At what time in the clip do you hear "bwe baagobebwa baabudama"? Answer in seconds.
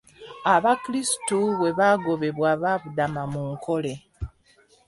1.57-3.23